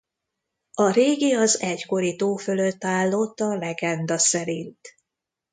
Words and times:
A 0.73 0.89
régi 0.91 1.33
az 1.33 1.59
egykori 1.61 2.15
tó 2.15 2.35
fölött 2.35 2.83
állott 2.83 3.39
a 3.39 3.55
legenda 3.55 4.17
szerint. 4.17 4.79